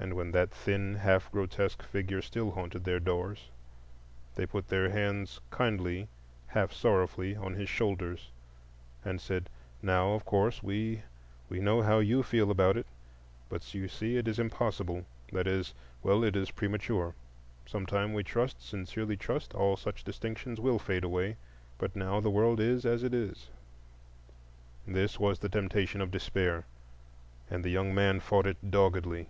[0.00, 3.50] And when that thin, half grotesque figure still haunted their doors,
[4.34, 6.08] they put their hands kindly,
[6.48, 8.32] half sorrowfully, on his shoulders,
[9.04, 9.48] and said,
[9.80, 12.88] "Now,—of course, we—we know how you feel about it;
[13.48, 17.14] but you see it is impossible,—that is—well—it is premature.
[17.64, 21.36] Sometime, we trust—sincerely trust—all such distinctions will fade away;
[21.78, 23.50] but now the world is as it is."
[24.84, 26.66] This was the temptation of Despair;
[27.48, 29.28] and the young man fought it doggedly.